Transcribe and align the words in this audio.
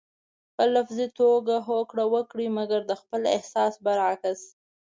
په 0.55 0.63
لفظي 0.75 1.07
توګه 1.19 1.55
هوکړه 1.67 2.05
وکړئ 2.13 2.47
مګر 2.57 2.81
د 2.85 2.91
خپل 3.01 3.21
احساس 3.35 3.73
برعکس. 3.85 4.39